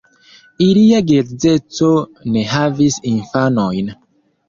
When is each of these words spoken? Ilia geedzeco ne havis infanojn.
Ilia 0.67 1.01
geedzeco 1.11 1.91
ne 2.35 2.49
havis 2.57 3.01
infanojn. 3.15 3.97